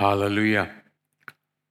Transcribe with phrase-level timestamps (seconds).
[0.00, 0.70] Hallelujah.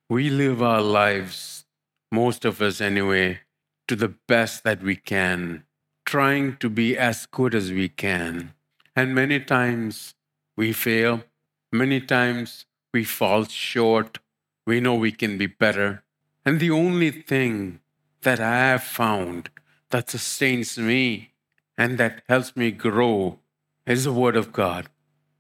[0.08, 1.66] We live our lives,
[2.12, 3.40] most of us anyway,
[3.88, 5.64] to the best that we can,
[6.06, 8.54] trying to be as good as we can.
[8.96, 10.14] And many times
[10.56, 11.24] we fail,
[11.72, 14.20] many times we fall short.
[14.68, 16.04] We know we can be better.
[16.46, 17.80] And the only thing
[18.22, 19.50] that I have found
[19.90, 21.32] that sustains me
[21.80, 23.40] and that helps me grow
[23.88, 24.88] is the Word of God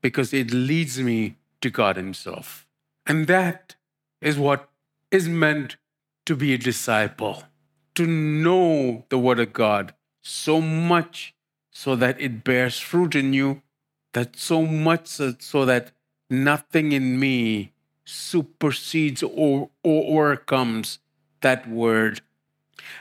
[0.01, 2.65] because it leads me to God Himself.
[3.09, 3.75] And that
[4.21, 4.69] is what
[5.09, 5.77] is meant
[6.27, 7.43] to be a disciple,
[7.95, 11.33] to know the Word of God so much
[11.71, 13.63] so that it bears fruit in you,
[14.13, 15.91] that so much so, that
[16.29, 17.73] nothing in me
[18.05, 20.99] supersedes or, or overcomes
[21.41, 22.21] that Word.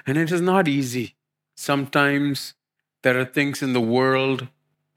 [0.06, 1.16] And it is not easy.
[1.54, 2.54] Sometimes
[3.02, 4.48] there are things in the world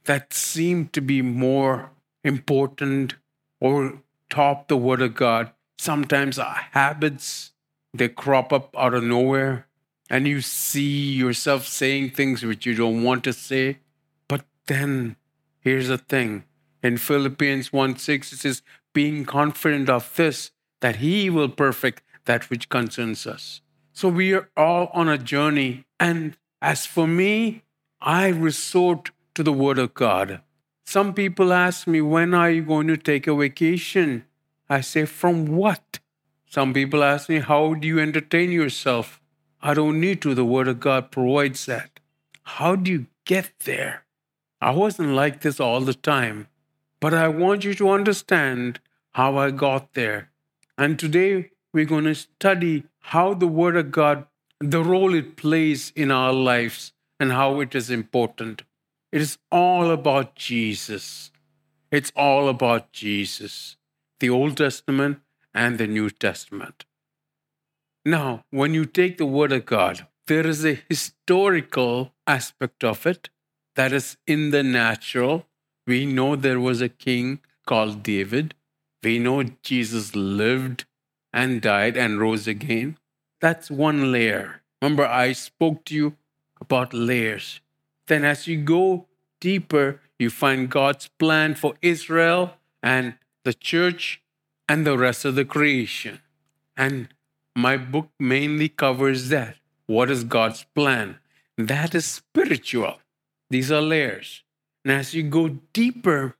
[0.05, 1.91] that seem to be more
[2.23, 3.15] important
[3.59, 3.99] or
[4.31, 5.51] top the Word of God.
[5.77, 7.51] Sometimes our habits,
[7.93, 9.67] they crop up out of nowhere,
[10.09, 13.79] and you see yourself saying things which you don't want to say.
[14.27, 15.17] But then
[15.59, 16.45] here's the thing
[16.81, 18.61] in Philippians 1 6, it says,
[18.93, 20.51] being confident of this,
[20.81, 23.61] that He will perfect that which concerns us.
[23.93, 25.85] So we are all on a journey.
[25.99, 27.63] And as for me,
[28.01, 30.41] I resort to the Word of God.
[30.83, 34.25] Some people ask me, when are you going to take a vacation?
[34.69, 35.99] I say, from what?
[36.49, 39.21] Some people ask me, how do you entertain yourself?
[39.61, 40.35] I don't need to.
[40.35, 41.99] The Word of God provides that.
[42.43, 44.03] How do you get there?
[44.59, 46.47] I wasn't like this all the time,
[46.99, 48.79] but I want you to understand
[49.11, 50.29] how I got there.
[50.77, 54.25] And today we're going to study how the Word of God,
[54.59, 58.63] the role it plays in our lives, and how it is important.
[59.11, 61.31] It is all about Jesus.
[61.91, 63.75] It's all about Jesus,
[64.21, 65.19] the Old Testament
[65.53, 66.85] and the New Testament.
[68.05, 73.29] Now, when you take the Word of God, there is a historical aspect of it
[73.75, 75.45] that is in the natural.
[75.85, 78.55] We know there was a king called David.
[79.03, 80.85] We know Jesus lived
[81.33, 82.97] and died and rose again.
[83.41, 84.61] That's one layer.
[84.81, 86.15] Remember, I spoke to you
[86.61, 87.59] about layers.
[88.11, 89.07] Then, as you go
[89.39, 93.13] deeper, you find God's plan for Israel and
[93.45, 94.21] the church
[94.67, 96.19] and the rest of the creation.
[96.75, 97.07] And
[97.55, 99.55] my book mainly covers that.
[99.85, 101.19] What is God's plan?
[101.57, 102.97] That is spiritual.
[103.49, 104.43] These are layers.
[104.83, 106.35] And as you go deeper,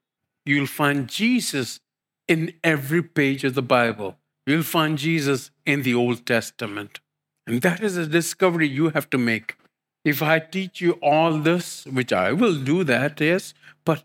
[0.45, 1.79] you'll find Jesus
[2.27, 4.17] in every page of the Bible.
[4.45, 6.99] You'll find Jesus in the Old Testament.
[7.47, 9.55] And that is a discovery you have to make.
[10.03, 13.53] If I teach you all this, which I will do that, yes,
[13.85, 14.03] but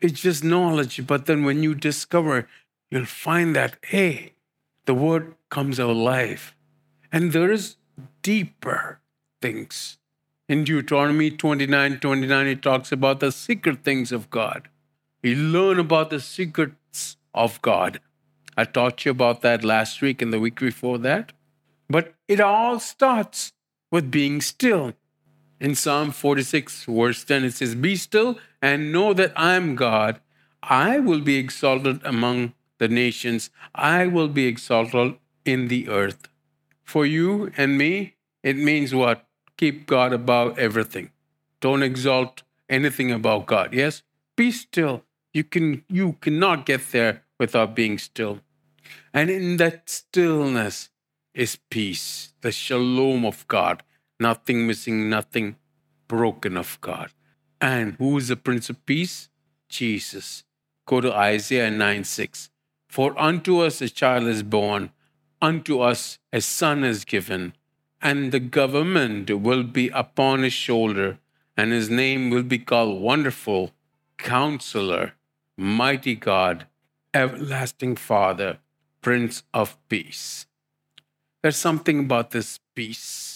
[0.00, 1.06] it's just knowledge.
[1.06, 2.48] But then when you discover,
[2.90, 4.34] you'll find that, hey,
[4.84, 6.54] the word comes alive.
[7.10, 7.76] And there is
[8.22, 9.00] deeper
[9.40, 9.96] things.
[10.48, 14.68] In Deuteronomy 29 29, it talks about the secret things of God.
[15.22, 18.00] You learn about the secrets of God.
[18.56, 21.32] I taught you about that last week and the week before that.
[21.88, 23.52] But it all starts
[23.90, 24.94] with being still.
[25.60, 30.20] In Psalm 46, verse 10, it says, Be still and know that I am God.
[30.62, 36.28] I will be exalted among the nations, I will be exalted in the earth.
[36.84, 39.26] For you and me, it means what?
[39.56, 41.10] Keep God above everything.
[41.60, 43.74] Don't exalt anything about God.
[43.74, 44.02] Yes?
[44.36, 45.02] Be still.
[45.32, 48.40] You can you cannot get there without being still.
[49.12, 50.90] And in that stillness
[51.34, 53.82] is peace, the shalom of God
[54.20, 55.56] nothing missing, nothing
[56.06, 57.10] broken of God.
[57.60, 59.28] And who is the Prince of Peace?
[59.68, 60.44] Jesus.
[60.86, 62.50] Go to Isaiah 9 6.
[62.88, 64.90] For unto us a child is born,
[65.42, 67.52] unto us a son is given,
[68.00, 71.18] and the government will be upon his shoulder,
[71.56, 73.72] and his name will be called Wonderful,
[74.16, 75.14] Counselor,
[75.56, 76.66] Mighty God,
[77.12, 78.58] Everlasting Father,
[79.02, 80.46] Prince of Peace.
[81.42, 83.27] There's something about this peace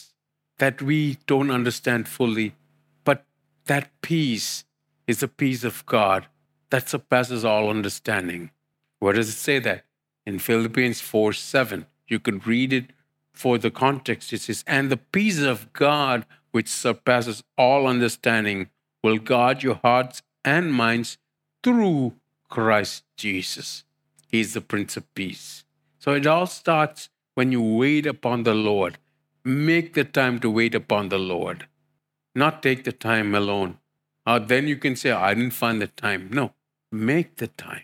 [0.62, 2.54] that we don't understand fully.
[3.02, 3.24] But
[3.66, 4.64] that peace
[5.08, 6.28] is the peace of God
[6.70, 8.52] that surpasses all understanding.
[9.00, 9.84] Where does it say that?
[10.24, 11.86] In Philippians 4 7.
[12.06, 12.92] You can read it
[13.32, 14.32] for the context.
[14.32, 18.70] It says, And the peace of God, which surpasses all understanding,
[19.02, 21.18] will guard your hearts and minds
[21.64, 22.14] through
[22.48, 23.82] Christ Jesus.
[24.28, 25.64] He is the Prince of Peace.
[25.98, 28.98] So it all starts when you wait upon the Lord.
[29.44, 31.66] Make the time to wait upon the Lord,
[32.32, 33.78] not take the time alone.
[34.24, 36.28] Uh, then you can say, I didn't find the time.
[36.32, 36.52] No,
[36.92, 37.82] make the time.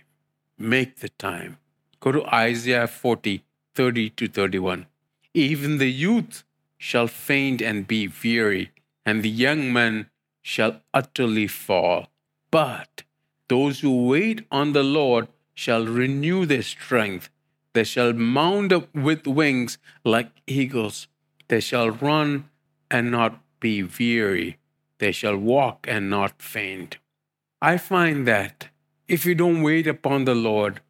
[0.56, 1.58] Make the time.
[1.98, 3.42] Go to Isaiah 40,
[3.74, 4.86] 30 to 31.
[5.34, 6.44] Even the youth
[6.76, 8.70] shall faint and be weary,
[9.04, 10.10] and the young man
[10.40, 12.06] shall utterly fall.
[12.52, 13.02] But
[13.48, 17.30] those who wait on the Lord shall renew their strength.
[17.72, 21.08] They shall mount up with wings like eagles.
[21.48, 22.48] They shall run
[22.90, 24.58] and not be weary.
[24.98, 26.98] They shall walk and not faint.
[27.60, 28.68] I find that
[29.08, 30.80] if you don't wait upon the Lord,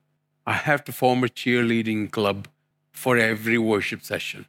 [0.47, 2.49] I have to form a cheerleading club
[2.93, 4.47] for every worship session.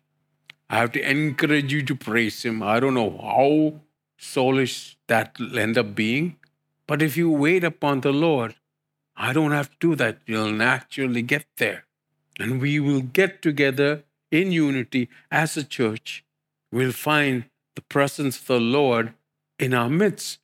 [0.70, 2.62] I have to encourage you to praise Him.
[2.64, 3.82] I don't know how
[4.20, 6.38] soulish that will end up being,
[6.88, 8.56] but if you wait upon the Lord,
[9.16, 10.20] I don't have to do that.
[10.26, 11.86] You'll naturally get there.
[12.40, 16.24] And we will get together in unity as a church.
[16.72, 17.46] We'll find
[17.76, 19.14] the presence of the Lord
[19.58, 20.40] in our midst.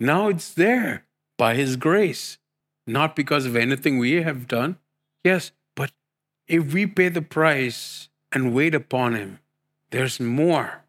[0.00, 1.04] Now it's there
[1.36, 2.38] by His grace,
[2.86, 4.78] not because of anything we have done.
[5.24, 5.92] Yes, but
[6.46, 9.40] if we pay the price and wait upon Him,
[9.90, 10.84] there's more.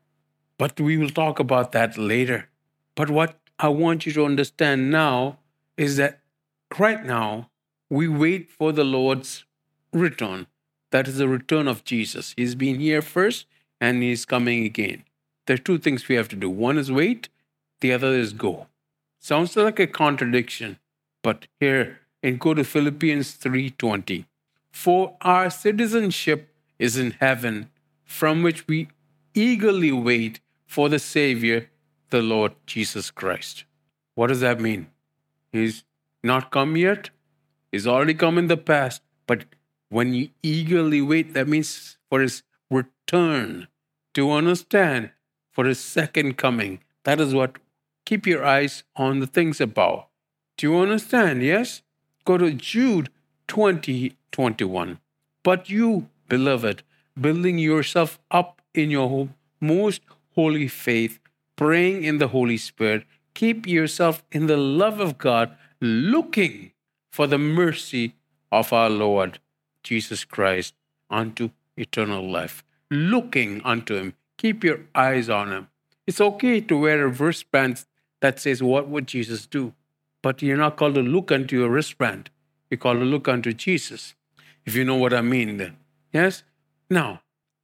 [0.57, 2.49] But we will talk about that later.
[2.95, 5.39] But what I want you to understand now
[5.77, 6.19] is that
[6.77, 7.49] right now
[7.89, 9.45] we wait for the Lord's
[9.93, 10.47] return.
[10.91, 12.33] That is the return of Jesus.
[12.35, 13.45] He's been here first
[13.79, 15.03] and he's coming again.
[15.45, 17.29] There are two things we have to do one is wait,
[17.81, 18.67] the other is go.
[19.19, 20.79] Sounds like a contradiction,
[21.23, 24.25] but here in go to Philippians 3:20.
[24.71, 27.69] For our citizenship is in heaven,
[28.03, 28.87] from which we
[29.33, 31.69] eagerly wait for the Savior,
[32.09, 33.65] the Lord Jesus Christ.
[34.15, 34.87] What does that mean?
[35.51, 35.83] He's
[36.23, 37.09] not come yet?
[37.71, 39.01] He's already come in the past.
[39.27, 39.45] But
[39.89, 43.67] when you eagerly wait, that means for his return,
[44.13, 45.11] to understand
[45.51, 46.79] for his second coming.
[47.03, 47.57] That is what
[48.05, 50.05] keep your eyes on the things above.
[50.57, 51.43] Do you understand?
[51.43, 51.81] Yes?
[52.25, 53.09] Go to Jude
[53.47, 54.99] 20 21.
[55.43, 56.83] But you, beloved,
[57.19, 60.01] building yourself up in your most
[60.35, 61.19] holy faith,
[61.55, 66.71] praying in the Holy Spirit, keep yourself in the love of God, looking
[67.11, 68.13] for the mercy
[68.51, 69.39] of our Lord
[69.89, 70.75] Jesus Christ
[71.09, 72.63] unto eternal life.
[72.91, 73.09] Hmm.
[73.13, 74.13] Looking unto Him.
[74.37, 75.67] Keep your eyes on Him.
[76.05, 77.85] It's okay to wear a wristband
[78.21, 79.73] that says, What would Jesus do?
[80.21, 82.29] But you're not called to look unto your wristband.
[82.69, 84.13] You're called to look unto Jesus.
[84.63, 85.77] If you know what I mean, then.
[86.13, 86.43] Yes?
[86.89, 87.21] Now,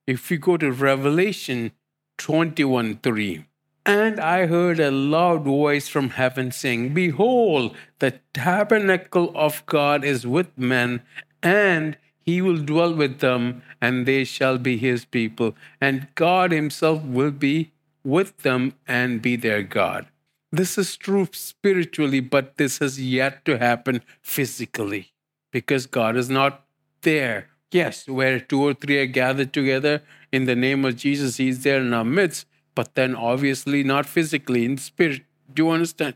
[0.07, 1.73] if we go to Revelation
[2.17, 3.45] 21 3,
[3.85, 10.25] and I heard a loud voice from heaven saying, Behold, the tabernacle of God is
[10.25, 11.03] with men,
[11.43, 17.03] and he will dwell with them, and they shall be his people, and God himself
[17.03, 17.71] will be
[18.03, 20.07] with them and be their God.
[20.51, 25.11] This is true spiritually, but this has yet to happen physically
[25.51, 26.65] because God is not
[27.01, 27.49] there.
[27.71, 30.01] Yes, where two or three are gathered together
[30.31, 34.65] in the name of Jesus, He's there in our midst, but then obviously not physically,
[34.65, 35.23] in spirit.
[35.53, 36.15] Do you understand?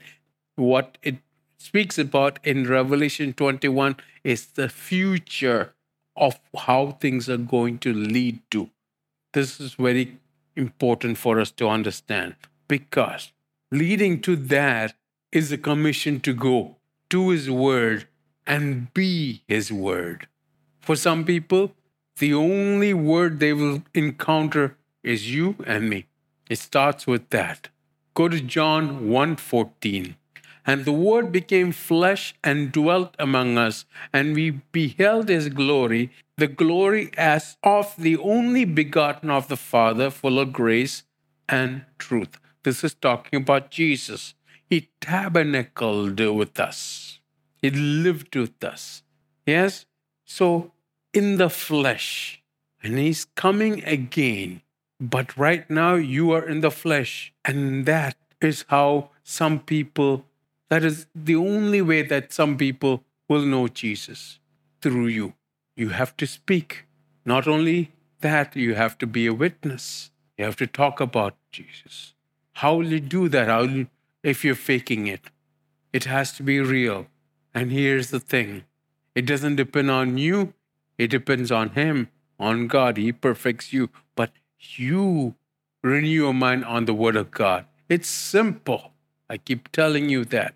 [0.55, 1.17] What it
[1.57, 5.73] speaks about in Revelation 21 is the future
[6.19, 8.69] of how things are going to lead to.
[9.33, 10.19] This is very
[10.55, 12.35] important for us to understand
[12.67, 13.31] because
[13.71, 14.93] leading to that
[15.31, 16.75] is a commission to go
[17.09, 18.07] to His Word
[18.45, 20.27] and be His Word.
[20.79, 21.73] For some people,
[22.17, 26.07] the only word they will encounter is you and me.
[26.49, 27.69] It starts with that.
[28.13, 30.15] Go to John 1:14.
[30.69, 36.45] And the word became flesh and dwelt among us, and we beheld his glory, the
[36.45, 41.01] glory as of the only begotten of the Father, full of grace
[41.47, 42.37] and truth.
[42.61, 44.35] This is talking about Jesus.
[44.69, 47.19] He tabernacled with us.
[47.63, 49.01] He lived with us.
[49.47, 49.87] Yes?
[50.23, 50.71] So
[51.15, 52.43] in the flesh,
[52.83, 54.61] and he's coming again.
[54.99, 57.33] But right now, you are in the flesh.
[57.43, 60.25] And that is how some people,
[60.69, 64.39] that is the only way that some people will know Jesus
[64.81, 65.33] through you.
[65.75, 66.85] You have to speak.
[67.25, 70.11] Not only that, you have to be a witness.
[70.37, 72.13] You have to talk about Jesus.
[72.53, 73.47] How will you do that?
[73.47, 73.87] How you,
[74.23, 75.29] if you're faking it?
[75.91, 77.07] It has to be real.
[77.53, 78.63] And here's the thing
[79.15, 80.53] it doesn't depend on you,
[80.97, 82.09] it depends on Him,
[82.39, 82.97] on God.
[82.97, 83.89] He perfects you.
[84.15, 85.35] But you
[85.81, 87.65] renew your mind on the Word of God.
[87.87, 88.91] It's simple.
[89.29, 90.55] I keep telling you that.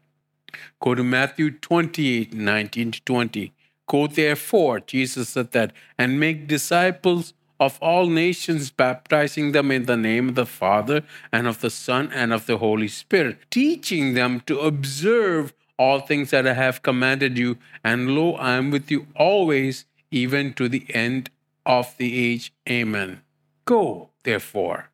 [0.80, 3.54] Go to Matthew 28 19 to 20.
[3.88, 9.98] Go therefore, Jesus said that, and make disciples of all nations, baptizing them in the
[9.98, 14.42] name of the Father and of the Son and of the Holy Spirit, teaching them
[14.42, 17.58] to observe all things that I have commanded you.
[17.84, 21.30] And lo, I am with you always, even to the end
[21.66, 22.54] of the age.
[22.70, 23.22] Amen.
[23.66, 24.90] Go, therefore.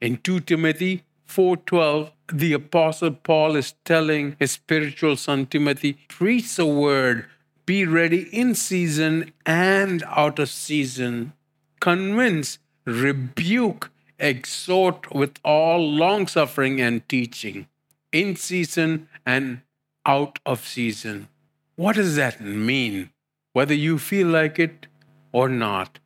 [0.00, 6.66] In 2 Timothy 4:12, the apostle Paul is telling his spiritual son Timothy, preach the
[6.66, 7.26] word,
[7.64, 11.32] be ready in season and out of season.
[11.80, 17.66] Convince, rebuke, exhort with all long suffering and teaching,
[18.12, 19.62] in season and
[20.04, 21.28] out of season.
[21.76, 23.10] What does that mean?
[23.52, 24.86] Whether you feel like it
[25.32, 25.98] or not.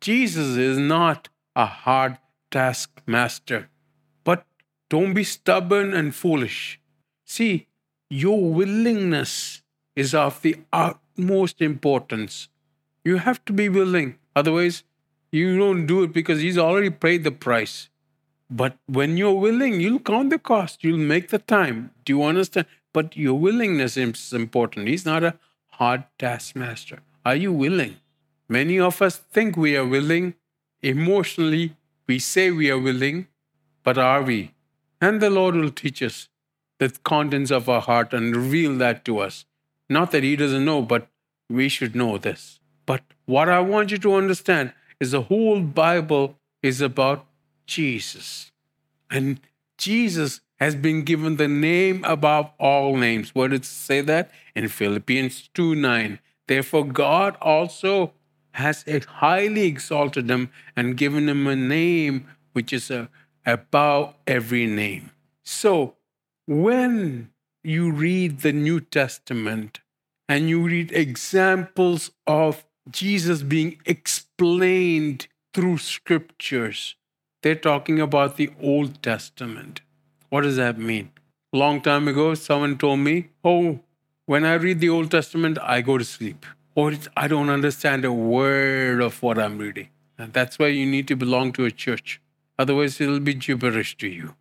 [0.00, 2.18] Jesus is not a hard
[2.50, 3.68] taskmaster,
[4.88, 6.80] don't be stubborn and foolish.
[7.24, 7.66] See,
[8.10, 9.62] your willingness
[9.96, 12.48] is of the utmost importance.
[13.04, 14.84] You have to be willing, otherwise,
[15.30, 17.88] you don't do it because He's already paid the price.
[18.50, 21.90] But when you're willing, you'll count the cost, you'll make the time.
[22.04, 22.66] Do you understand?
[22.92, 24.88] But your willingness is important.
[24.88, 25.34] He's not a
[25.70, 27.00] hard taskmaster.
[27.26, 27.96] Are you willing?
[28.48, 30.34] Many of us think we are willing.
[30.82, 31.74] Emotionally,
[32.06, 33.26] we say we are willing,
[33.82, 34.53] but are we?
[35.04, 36.28] And the Lord will teach us
[36.78, 39.44] the contents of our heart and reveal that to us.
[39.96, 41.08] Not that He doesn't know, but
[41.48, 42.58] we should know this.
[42.86, 47.26] But what I want you to understand is the whole Bible is about
[47.66, 48.50] Jesus.
[49.10, 49.40] And
[49.76, 53.34] Jesus has been given the name above all names.
[53.34, 54.30] Where did it say that?
[54.54, 56.18] In Philippians 2 9.
[56.46, 58.14] Therefore, God also
[58.52, 58.84] has
[59.24, 63.10] highly exalted him and given him a name which is a,
[63.46, 65.10] above every name.
[65.42, 65.96] So,
[66.46, 67.30] when
[67.62, 69.80] you read the New Testament
[70.28, 76.96] and you read examples of Jesus being explained through scriptures,
[77.42, 79.80] they're talking about the Old Testament.
[80.30, 81.10] What does that mean?
[81.52, 83.80] Long time ago, someone told me, Oh,
[84.26, 86.46] when I read the Old Testament, I go to sleep.
[86.74, 89.88] Or I don't understand a word of what I'm reading.
[90.18, 92.20] And that's why you need to belong to a church.
[92.58, 94.34] Otherwise, it'll be gibberish to you.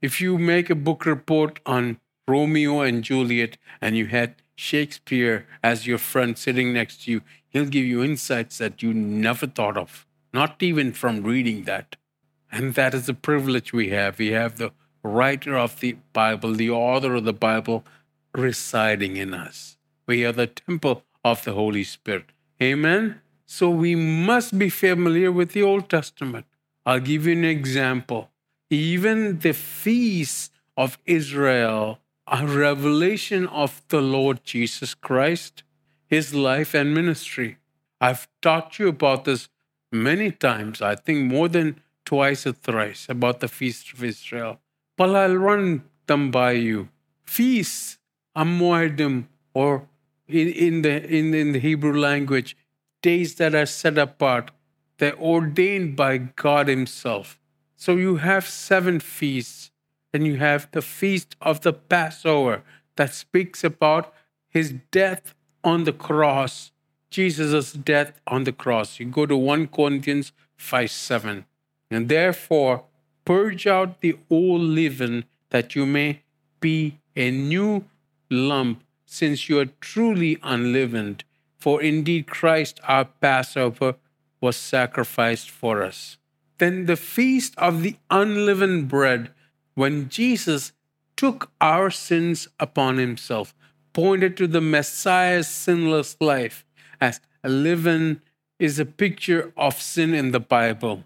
[0.00, 5.86] If you make a book report on Romeo and Juliet and you had Shakespeare as
[5.86, 10.06] your friend sitting next to you, he'll give you insights that you never thought of,
[10.32, 11.96] not even from reading that.
[12.50, 14.18] And that is the privilege we have.
[14.18, 14.72] We have the
[15.02, 17.84] writer of the Bible, the author of the Bible,
[18.34, 19.76] residing in us.
[20.06, 22.26] We are the temple of the Holy Spirit.
[22.62, 23.20] Amen?
[23.46, 26.46] So we must be familiar with the Old Testament.
[26.88, 28.30] I'll give you an example.
[28.70, 35.64] Even the feasts of Israel, a revelation of the Lord Jesus Christ,
[36.06, 37.58] his life and ministry.
[38.00, 39.50] I've taught you about this
[39.92, 44.58] many times, I think more than twice or thrice, about the feast of Israel.
[44.96, 46.88] But I'll run them by you.
[47.26, 47.98] Feasts,
[48.34, 49.86] Amoedim, or
[50.26, 52.56] in, in, the, in, in the Hebrew language,
[53.02, 54.52] days that are set apart,
[54.98, 57.38] they're ordained by God Himself.
[57.76, 59.70] So you have seven feasts,
[60.12, 62.62] and you have the feast of the Passover
[62.96, 64.12] that speaks about
[64.48, 66.72] His death on the cross,
[67.10, 68.98] Jesus' death on the cross.
[68.98, 71.44] You go to 1 Corinthians 5 7.
[71.90, 72.84] And therefore,
[73.24, 76.22] purge out the old leaven that you may
[76.60, 77.84] be a new
[78.30, 81.24] lump, since you are truly unleavened.
[81.58, 83.96] For indeed Christ our Passover
[84.40, 86.18] was sacrificed for us.
[86.58, 89.30] Then the feast of the unleavened bread,
[89.74, 90.72] when Jesus
[91.16, 93.54] took our sins upon himself,
[93.92, 96.64] pointed to the Messiah's sinless life,
[97.00, 98.22] as leaven
[98.58, 101.04] is a picture of sin in the Bible,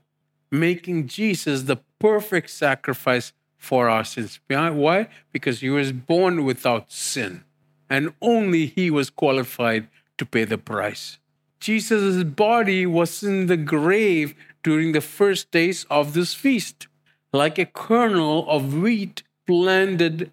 [0.51, 4.41] making Jesus the perfect sacrifice for our sins.
[4.49, 5.09] Why?
[5.33, 7.45] Because he was born without sin,
[7.89, 11.19] and only he was qualified to pay the price.
[11.63, 16.89] Jesus' body was in the grave during the first days of this feast,
[17.33, 20.33] like a kernel of wheat planted,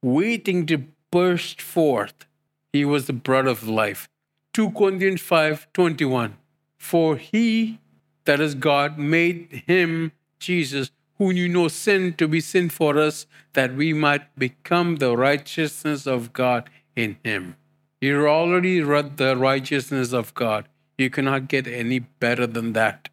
[0.00, 2.24] waiting to burst forth.
[2.72, 4.08] He was the bread of life.
[4.54, 6.38] 2 Corinthians 5 21.
[6.78, 7.78] For he,
[8.24, 13.26] that is God, made him, Jesus, who knew no sin to be sin for us,
[13.52, 17.56] that we might become the righteousness of God in him.
[18.02, 18.24] You're
[18.84, 20.66] read the righteousness of God.
[20.98, 23.08] You cannot get any better than that.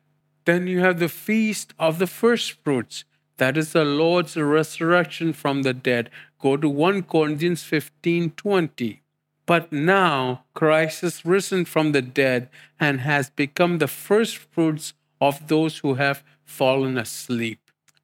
[0.46, 3.04] Then you have the feast of the first fruits.
[3.38, 6.10] That is the Lord's resurrection from the dead.
[6.40, 9.04] Go to 1 Corinthians 15 20.
[9.46, 15.50] But now Christ is risen from the dead and has become the first fruits of
[15.50, 17.60] those who have fallen asleep.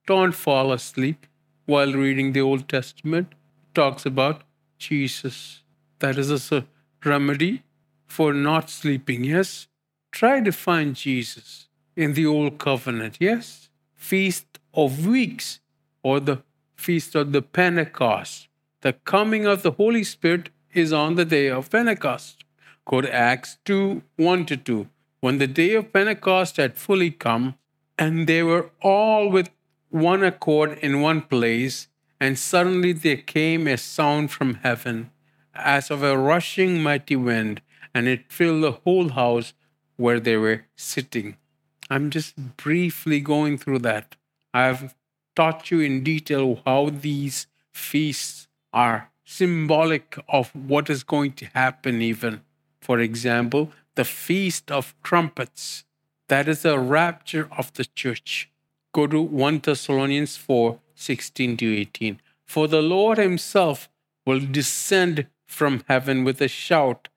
[0.06, 1.26] Don't fall asleep
[1.66, 3.30] while reading the Old Testament.
[3.32, 4.44] It talks about
[4.78, 5.64] Jesus.
[5.98, 6.38] That is a
[7.06, 7.64] remedy
[8.08, 9.24] for not sleeping.
[9.24, 9.68] Yes,
[10.16, 13.68] Try to find Jesus in the Old Covenant, yes?
[13.96, 15.60] Feast of Weeks
[16.04, 16.42] or the
[16.74, 18.48] Feast of the Pentecost.
[18.80, 22.46] The coming of the Holy Spirit is on the day of Pentecost.
[22.86, 24.88] Go to Acts 2 1 to 2.
[25.20, 27.56] When the day of Pentecost had fully come,
[28.00, 29.50] and they were all with
[29.90, 31.90] one accord in one place,
[32.22, 35.12] and suddenly there came a sound from heaven,
[35.56, 37.62] as of a rushing mighty wind,
[37.94, 39.54] and it filled the whole house
[39.96, 41.38] where they were sitting.
[41.90, 44.16] I'm just briefly going through that.
[44.54, 44.96] I've
[45.36, 52.02] taught you in detail how these feasts are symbolic of what is going to happen,
[52.02, 52.42] even.
[52.82, 55.84] For example, the Feast of Trumpets.
[56.28, 58.50] That is the rapture of the church.
[58.94, 62.22] Go to 1 Thessalonians 4 16 to 18.
[62.46, 63.90] For the Lord himself
[64.26, 67.08] will descend from heaven with a shout,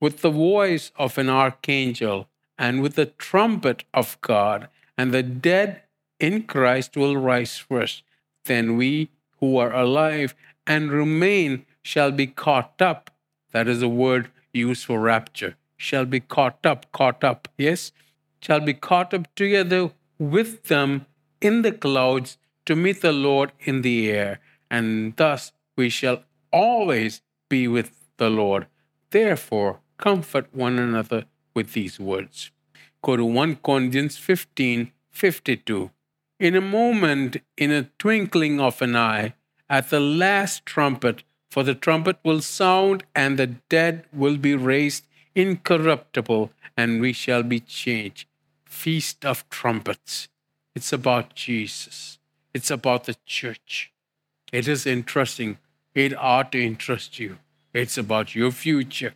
[0.00, 2.28] with the voice of an archangel,
[2.58, 5.82] and with the trumpet of God, and the dead
[6.18, 8.02] in Christ will rise first.
[8.44, 10.34] Then we who are alive
[10.66, 13.10] and remain shall be caught up.
[13.52, 15.56] That is a word used for rapture.
[15.76, 17.92] Shall be caught up, caught up, yes?
[18.40, 21.06] Shall be caught up together with them
[21.40, 24.40] in the clouds to meet the Lord in the air,
[24.70, 28.66] and thus we shall always be with the Lord.
[29.10, 31.24] Therefore, comfort one another
[31.54, 32.50] with these words.
[33.02, 35.90] Go to 1 Corinthians 15 52.
[36.38, 39.34] In a moment, in a twinkling of an eye,
[39.68, 45.04] at the last trumpet, for the trumpet will sound, and the dead will be raised
[45.34, 48.28] incorruptible, and we shall be changed.
[48.64, 50.28] Feast of trumpets.
[50.74, 52.18] It's about Jesus,
[52.54, 53.92] it's about the church.
[54.52, 55.58] It is interesting.
[55.94, 57.38] It ought to interest you.
[57.72, 59.14] It's about your future.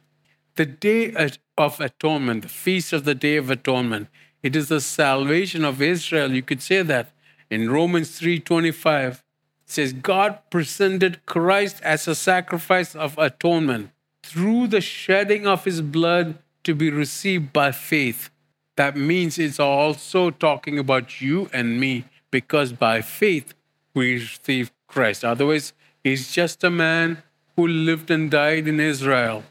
[0.56, 1.14] The Day
[1.56, 4.08] of Atonement, the Feast of the Day of Atonement,
[4.42, 6.32] it is the salvation of Israel.
[6.32, 7.12] You could say that
[7.50, 9.22] in Romans 3:25
[9.64, 13.90] says God presented Christ as a sacrifice of atonement
[14.22, 18.30] through the shedding of his blood to be received by faith.
[18.76, 23.54] That means it's also talking about you and me because by faith
[23.94, 25.24] we receive Christ.
[25.24, 25.72] Otherwise,
[26.04, 27.22] he's just a man
[27.56, 29.44] who lived and died in Israel.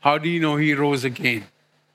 [0.00, 1.46] How do you know he rose again?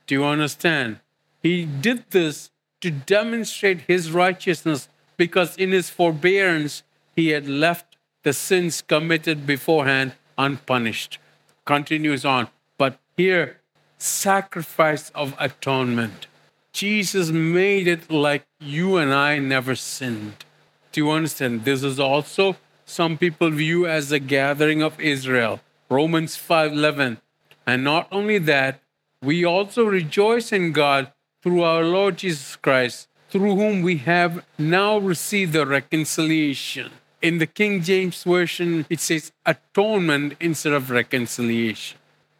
[0.07, 0.99] Do you understand?
[1.41, 6.83] He did this to demonstrate his righteousness because in his forbearance
[7.15, 11.19] he had left the sins committed beforehand unpunished.
[11.65, 12.47] Continues on.
[12.77, 13.59] But here,
[13.97, 16.27] sacrifice of atonement.
[16.73, 20.45] Jesus made it like you and I never sinned.
[20.91, 21.65] Do you understand?
[21.65, 25.61] This is also some people view as the gathering of Israel.
[25.89, 27.17] Romans 5:11.
[27.65, 28.81] And not only that,
[29.21, 34.97] we also rejoice in God through our Lord Jesus Christ, through whom we have now
[34.97, 36.91] received the reconciliation.
[37.21, 41.97] In the King James Version, it says atonement instead of reconciliation.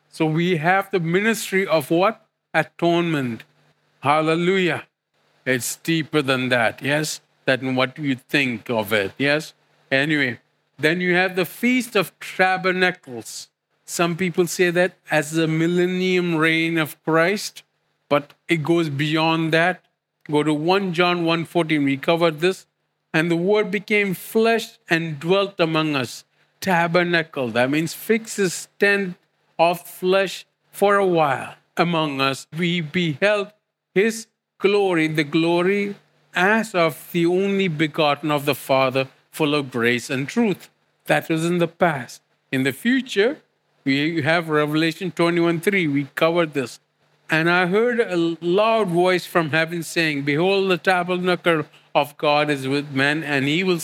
[0.10, 2.26] So we have the ministry of what?
[2.54, 3.44] Atonement.
[4.02, 4.84] Hallelujah.
[5.46, 7.22] It's deeper than that, yes?
[7.46, 9.54] Than what you think of it, yes?
[9.94, 10.40] Anyway,
[10.80, 13.50] then you have the Feast of Tabernacles.
[13.86, 17.62] Some people say that as the millennium reign of Christ,
[18.10, 19.84] but it goes beyond that.
[20.32, 21.84] Go to 1 John 1:14.
[21.84, 22.66] We covered this.
[23.16, 26.24] And the word became flesh and dwelt among us.
[26.60, 27.50] Tabernacle.
[27.50, 29.16] That means fix his tent
[29.60, 32.48] of flesh for a while among us.
[32.58, 33.52] We beheld
[33.94, 34.26] his
[34.58, 35.96] glory, the glory
[36.34, 40.70] as of the only begotten of the Father, full of grace and truth.
[41.06, 42.22] That was in the past.
[42.52, 43.40] In the future,
[43.84, 45.88] we have Revelation 21 3.
[45.88, 46.80] We covered this.
[47.30, 51.66] And I heard a loud voice from heaven saying, Behold, the tabernacle
[51.96, 53.82] of God is with men, and he will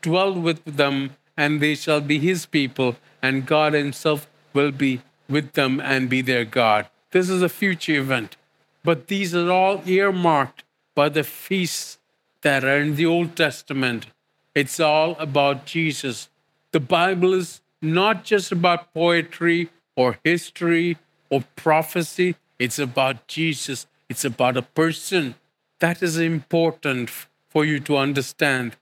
[0.00, 5.52] dwell with them, and they shall be his people, and God himself will be with
[5.52, 6.88] them and be their God.
[7.10, 8.36] This is a future event.
[8.84, 11.98] But these are all earmarked by the feasts
[12.42, 14.06] that are in the Old Testament.
[14.54, 16.28] It's all about Jesus.
[16.72, 20.96] The Bible is not just about poetry or history
[21.30, 23.86] or prophecy, it's about Jesus.
[24.08, 25.34] It's about a person.
[25.80, 27.10] That is important
[27.48, 28.76] for you to understand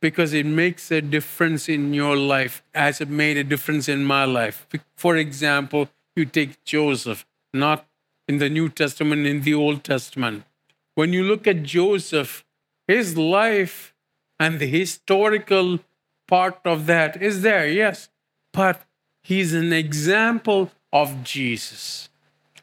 [0.00, 4.24] because it makes a difference in your life as it made a difference in my
[4.24, 4.66] life.
[4.96, 7.86] For example, you take Joseph, not
[8.28, 10.44] in the New Testament, in the Old Testament.
[10.94, 12.44] When you look at Joseph,
[12.86, 13.91] his life
[14.42, 15.68] and the historical
[16.34, 18.08] part of that is there, yes
[18.52, 18.82] but
[19.22, 22.10] he's an example of Jesus.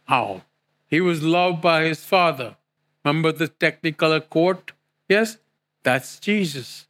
[0.06, 0.44] How?
[0.88, 2.56] He was loved by his father.
[3.04, 4.72] Remember the technicolor court?
[5.08, 5.38] Yes,
[5.84, 6.88] that's Jesus.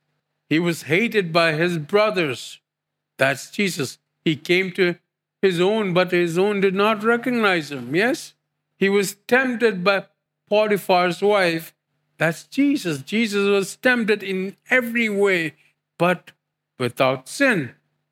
[0.47, 2.59] He was hated by his brothers.
[3.17, 3.99] That's Jesus.
[4.23, 4.95] He came to
[5.41, 7.95] his own, but his own did not recognize him.
[7.95, 8.33] Yes?
[8.77, 10.05] He was tempted by
[10.49, 11.73] Potiphar's wife.
[12.19, 13.01] That's Jesus.
[13.01, 15.53] Jesus was tempted in every way,
[15.97, 16.31] but
[16.77, 17.71] without sin.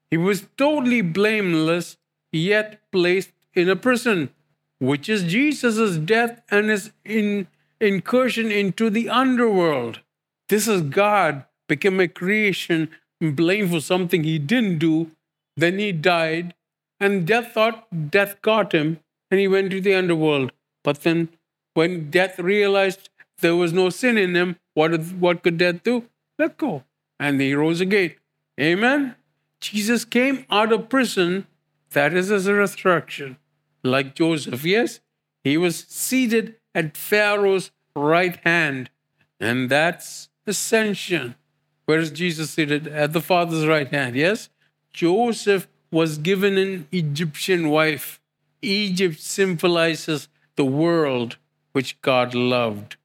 [0.10, 1.98] He was totally blameless,
[2.32, 4.30] yet placed in a prison,
[4.80, 7.48] which is Jesus' death and his in,
[7.82, 10.00] incursion into the underworld.
[10.48, 12.89] This is God became a creation
[13.20, 15.12] blamed for something he didn't do.
[15.58, 16.54] Then he died,
[17.00, 20.54] and death thought death got him, and he went to the underworld.
[20.84, 21.30] But then,
[21.74, 26.04] when death realized there was no sin in him, what, what could death do?
[26.39, 26.84] Let go.
[27.19, 28.15] And he rose again.
[28.60, 29.15] Amen.
[29.60, 31.47] Jesus came out of prison.
[31.91, 33.38] That is his resurrection.
[33.84, 35.00] Like Joseph, yes,
[35.43, 38.89] he was seated at Pharaoh's right hand.
[39.39, 41.36] And that's ascension.
[41.86, 42.88] Where is Jesus seated?
[42.88, 44.50] At the Father's right hand, yes?
[44.91, 48.19] Joseph was given an Egyptian wife.
[48.62, 51.38] Egypt symbolizes the world
[51.71, 52.97] which God loved.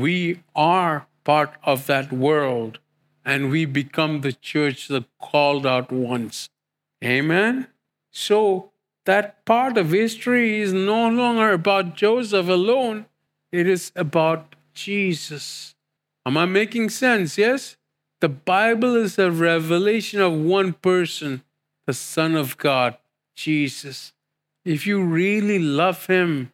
[0.00, 2.78] We are part of that world
[3.24, 6.50] and we become the church, the called out ones.
[7.02, 7.68] Amen?
[8.10, 8.70] So
[9.06, 13.06] that part of history is no longer about Joseph alone,
[13.52, 15.74] it is about Jesus.
[16.26, 17.36] Am I making sense?
[17.38, 17.76] Yes?
[18.20, 21.42] The Bible is a revelation of one person,
[21.86, 22.96] the Son of God,
[23.36, 24.12] Jesus.
[24.64, 26.52] If you really love Him,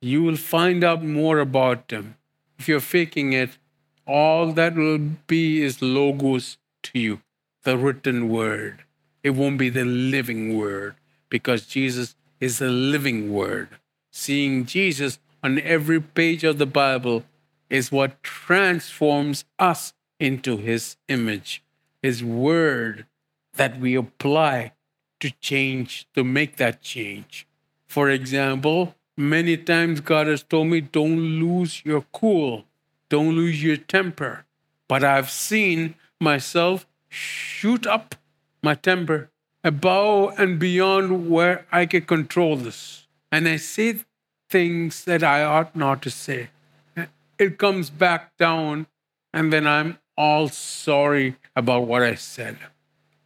[0.00, 2.14] you will find out more about Him.
[2.58, 3.50] If you're faking it,
[4.06, 7.20] all that will be is logos to you,
[7.62, 8.84] the written word.
[9.22, 10.96] It won't be the living word
[11.28, 13.68] because Jesus is the living word.
[14.10, 17.24] Seeing Jesus on every page of the Bible
[17.68, 21.62] is what transforms us into his image,
[22.02, 23.06] his word
[23.54, 24.72] that we apply
[25.20, 27.46] to change, to make that change.
[27.86, 32.64] For example, many times God has told me, don't lose your cool.
[33.08, 34.44] Don't lose your temper.
[34.88, 38.14] But I've seen myself shoot up
[38.62, 39.30] my temper
[39.64, 43.06] above and beyond where I can control this.
[43.32, 43.96] And I say
[44.48, 46.48] things that I ought not to say.
[47.38, 48.86] It comes back down,
[49.32, 52.56] and then I'm all sorry about what I said.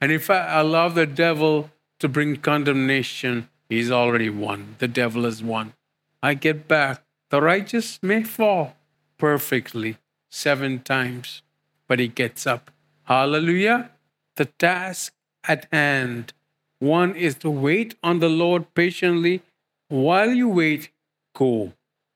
[0.01, 4.77] And if I allow the devil to bring condemnation, he's already won.
[4.79, 5.75] The devil has won.
[6.23, 7.03] I get back.
[7.31, 8.77] The righteous may fall,
[9.19, 9.97] perfectly
[10.31, 11.43] seven times,
[11.89, 12.71] but he gets up.
[13.05, 13.91] Hallelujah.
[14.37, 15.13] The task
[15.45, 16.33] at hand.
[16.79, 19.43] One is to wait on the Lord patiently.
[19.89, 20.91] While you wait,
[21.35, 21.73] go.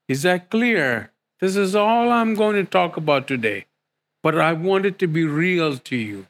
[0.07, 1.11] Is that clear?
[1.39, 3.65] This is all I'm going to talk about today.
[4.23, 6.27] But I want it to be real to you.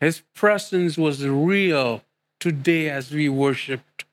[0.00, 2.02] His presence was real
[2.38, 4.04] today as we worshiped.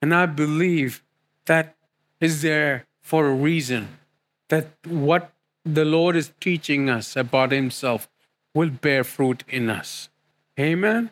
[0.00, 1.02] And I believe
[1.46, 1.76] that
[2.20, 3.98] is there for a reason.
[4.48, 5.32] That what
[5.64, 8.08] the Lord is teaching us about Himself
[8.54, 10.08] will bear fruit in us.
[10.58, 11.10] Amen.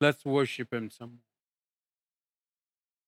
[0.00, 1.18] Let's worship Him some